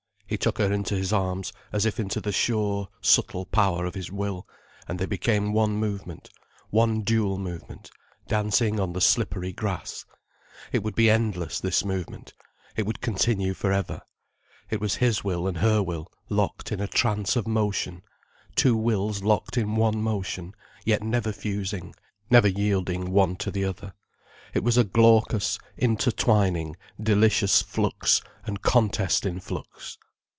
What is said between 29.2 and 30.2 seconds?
in flux.